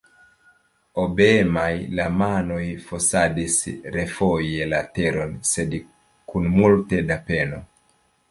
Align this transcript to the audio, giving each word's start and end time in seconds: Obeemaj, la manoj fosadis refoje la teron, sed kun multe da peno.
Obeemaj, 1.01 1.65
la 1.99 2.05
manoj 2.21 2.63
fosadis 2.87 3.59
refoje 3.97 4.67
la 4.71 4.81
teron, 4.97 5.37
sed 5.53 5.75
kun 6.33 6.49
multe 6.57 7.03
da 7.13 7.19
peno. 7.29 7.61